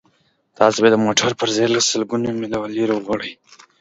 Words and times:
تاسو 0.57 0.77
باید 0.81 0.93
د 0.95 0.99
موټر 1.05 1.31
پرزې 1.39 1.65
له 1.73 1.79
سلګونه 1.89 2.27
میله 2.39 2.59
لرې 2.77 2.93
وغواړئ 2.95 3.31